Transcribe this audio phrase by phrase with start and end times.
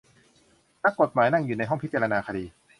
[0.83, 2.45] นักกฏหมายนั่งอยู่ในห้องพิจารณาคดี